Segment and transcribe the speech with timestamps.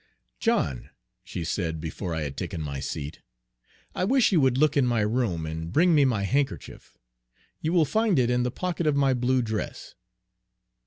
[0.39, 0.89] "John,"
[1.23, 3.21] she said, before I had taken my seat,
[3.93, 6.97] "I wish you would look in my room, and bring me my handkerchief.
[7.61, 9.93] Page 161 You will find it in the pocket of my blue dress."